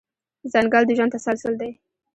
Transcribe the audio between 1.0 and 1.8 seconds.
تسلسل دی.